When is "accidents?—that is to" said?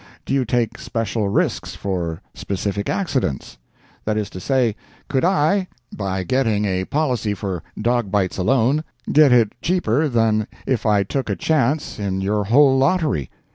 2.89-4.39